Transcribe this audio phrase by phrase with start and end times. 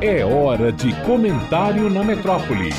[0.00, 2.70] É hora de comentário na metrópole.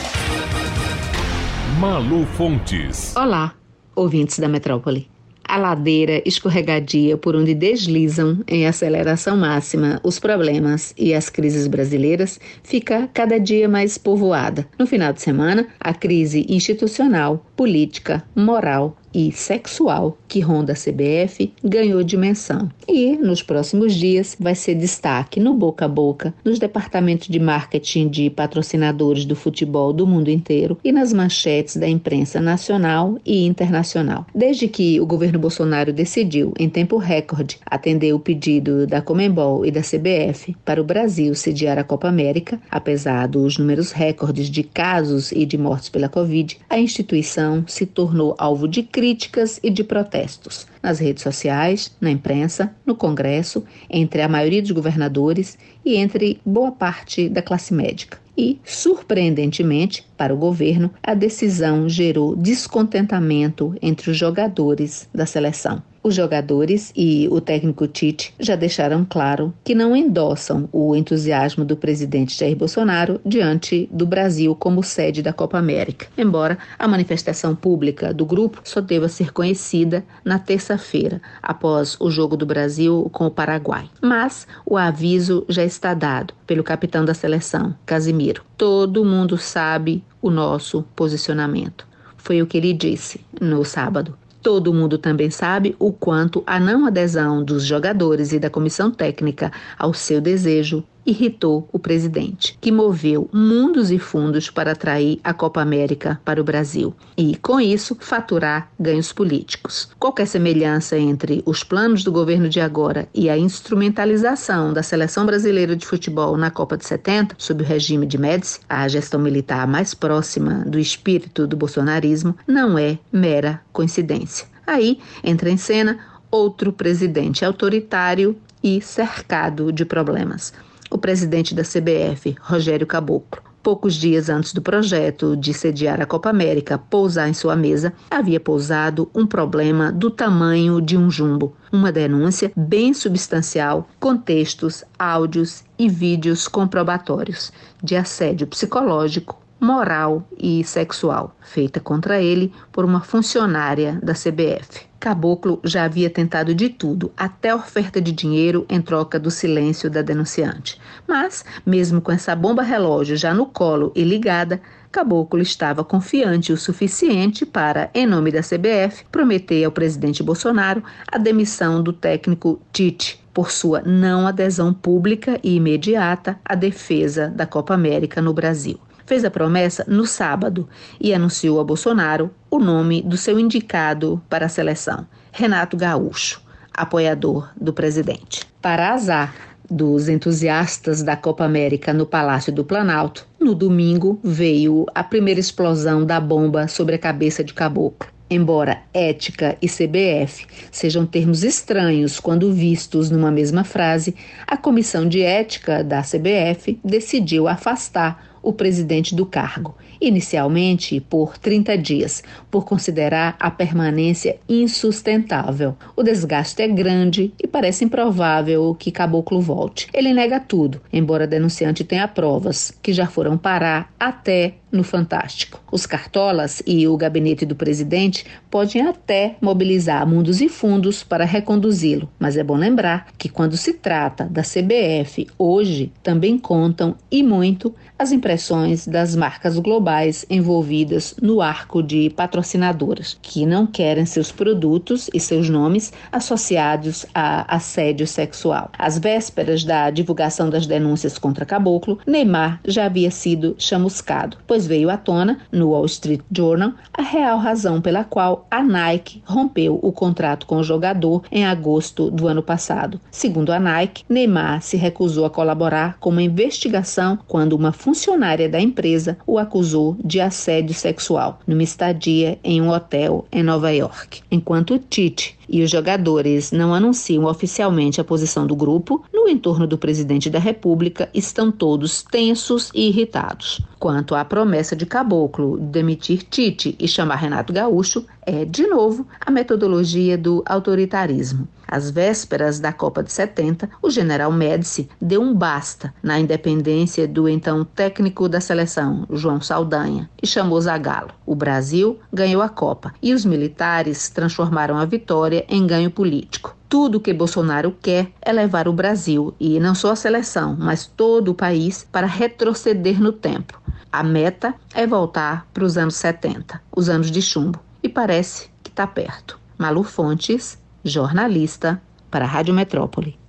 [1.78, 3.14] Malu Fontes.
[3.14, 3.54] Olá,
[3.94, 5.10] ouvintes da metrópole.
[5.44, 12.40] A ladeira escorregadia por onde deslizam em aceleração máxima os problemas e as crises brasileiras
[12.64, 14.66] fica cada dia mais povoada.
[14.80, 21.54] No final de semana, a crise institucional, política, moral e sexual que ronda a CBF
[21.64, 22.70] ganhou dimensão.
[22.88, 28.08] E, nos próximos dias, vai ser destaque no boca a boca, nos departamentos de marketing
[28.10, 34.26] de patrocinadores do futebol do mundo inteiro e nas manchetes da imprensa nacional e internacional.
[34.34, 39.72] Desde que o governo Bolsonaro decidiu, em tempo recorde, atender o pedido da Comembol e
[39.72, 45.32] da CBF para o Brasil sediar a Copa América, apesar dos números recordes de casos
[45.32, 50.68] e de mortes pela Covid, a instituição se tornou alvo de críticas e de protestos
[50.84, 56.70] nas redes sociais, na imprensa, no Congresso, entre a maioria dos governadores e entre boa
[56.70, 58.20] parte da classe médica.
[58.38, 65.82] E, surpreendentemente, para o governo, a decisão gerou descontentamento entre os jogadores da seleção.
[66.02, 71.76] Os jogadores e o técnico Tite já deixaram claro que não endossam o entusiasmo do
[71.76, 78.14] presidente Jair Bolsonaro diante do Brasil como sede da Copa América, embora a manifestação pública
[78.14, 83.32] do grupo só deva ser conhecida na terça-feira, após o jogo do Brasil com o
[83.32, 83.90] Paraguai.
[84.02, 88.44] Mas o aviso já está dado pelo capitão da seleção, Casimiro.
[88.58, 91.88] Todo mundo sabe o nosso posicionamento.
[92.18, 94.18] Foi o que ele disse no sábado.
[94.42, 99.52] Todo mundo também sabe o quanto a não adesão dos jogadores e da comissão técnica
[99.78, 105.62] ao seu desejo irritou o presidente, que moveu mundos e fundos para atrair a Copa
[105.62, 109.90] América para o Brasil e, com isso, faturar ganhos políticos.
[110.00, 115.76] Qualquer semelhança entre os planos do governo de agora e a instrumentalização da seleção brasileira
[115.76, 119.94] de futebol na Copa de 70, sob o regime de Médici, a gestão militar mais
[119.94, 124.48] próxima do espírito do bolsonarismo, não é mera coincidência.
[124.66, 126.00] Aí entra em cena
[126.30, 130.54] outro presidente autoritário e cercado de problemas
[130.90, 133.42] o presidente da CBF, Rogério Caboclo.
[133.62, 138.40] Poucos dias antes do projeto de sediar a Copa América pousar em sua mesa, havia
[138.40, 141.54] pousado um problema do tamanho de um jumbo.
[141.72, 147.52] Uma denúncia bem substancial, com textos, áudios e vídeos comprobatórios
[147.84, 154.88] de assédio psicológico, moral e sexual, feita contra ele por uma funcionária da CBF.
[155.00, 160.02] Caboclo já havia tentado de tudo, até oferta de dinheiro em troca do silêncio da
[160.02, 160.80] denunciante.
[161.08, 164.62] Mas, mesmo com essa bomba relógio já no colo e ligada,
[164.92, 171.18] Caboclo estava confiante o suficiente para, em nome da CBF, prometer ao presidente Bolsonaro a
[171.18, 177.74] demissão do técnico Tite por sua não adesão pública e imediata à defesa da Copa
[177.74, 180.70] América no Brasil fez a promessa no sábado
[181.02, 186.40] e anunciou a Bolsonaro o nome do seu indicado para a seleção, Renato Gaúcho,
[186.72, 188.46] apoiador do presidente.
[188.62, 189.34] Para azar
[189.68, 196.06] dos entusiastas da Copa América no Palácio do Planalto, no domingo veio a primeira explosão
[196.06, 198.08] da bomba sobre a cabeça de Caboclo.
[198.30, 204.14] Embora ética e CBF sejam termos estranhos quando vistos numa mesma frase,
[204.46, 211.78] a comissão de ética da CBF decidiu afastar o presidente do cargo, inicialmente por 30
[211.78, 215.76] dias, por considerar a permanência insustentável.
[215.96, 219.88] O desgaste é grande e parece improvável que Caboclo volte.
[219.94, 225.62] Ele nega tudo, embora a denunciante tenha provas que já foram parar até no Fantástico.
[225.72, 232.10] Os cartolas e o gabinete do presidente podem até mobilizar mundos e fundos para reconduzi-lo,
[232.20, 237.74] mas é bom lembrar que quando se trata da CBF, hoje também contam e muito
[237.98, 245.10] as impressões das marcas globais envolvidas no arco de patrocinadoras, que não querem seus produtos
[245.14, 248.72] e seus nomes associados a assédio sexual.
[248.78, 254.90] Às vésperas da divulgação das denúncias contra Caboclo, Neymar já havia sido chamuscado, pois veio
[254.90, 259.92] à tona, no Wall Street Journal, a real razão pela qual a Nike rompeu o
[259.92, 263.00] contrato com o jogador em agosto do ano passado.
[263.12, 268.60] Segundo a Nike, Neymar se recusou a colaborar com uma investigação quando uma funcionária da
[268.60, 274.22] empresa o acusou de assédio sexual numa estadia em um hotel em Nova York.
[274.30, 279.78] Enquanto Tite e os jogadores não anunciam oficialmente a posição do grupo, no entorno do
[279.78, 283.62] presidente da República estão todos tensos e irritados.
[283.80, 289.32] Quanto à promessa de Caboclo demitir Tite e chamar Renato Gaúcho, é, de novo, a
[289.32, 291.48] metodologia do autoritarismo.
[291.72, 297.30] Às vésperas da Copa de 70, o general Médici deu um basta na independência do
[297.30, 301.12] então técnico da seleção, João Saldanha, e chamou Zagallo.
[301.28, 306.58] O Brasil ganhou a Copa e os militares transformaram a vitória em ganho político.
[306.68, 311.30] Tudo que Bolsonaro quer é levar o Brasil, e não só a seleção, mas todo
[311.30, 313.60] o país, para retroceder no tempo.
[313.92, 318.70] A meta é voltar para os anos 70, os anos de chumbo, e parece que
[318.70, 319.40] está perto.
[319.58, 323.20] Malu Fontes, jornalista, para a Rádio Metrópole.